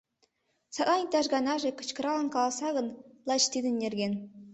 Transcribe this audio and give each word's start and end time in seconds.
Садлан 0.75 1.01
иктаж 1.03 1.25
ганаже 1.33 1.69
кычкыралын 1.73 2.27
каласа 2.35 2.69
гын, 2.77 2.87
лач 3.27 3.43
тидын 3.51 3.75
нерген. 3.83 4.13